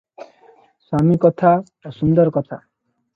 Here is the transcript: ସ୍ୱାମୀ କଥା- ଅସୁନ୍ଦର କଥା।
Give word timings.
ସ୍ୱାମୀ 0.21 1.17
କଥା- 1.25 1.91
ଅସୁନ୍ଦର 1.91 2.33
କଥା। 2.39 2.63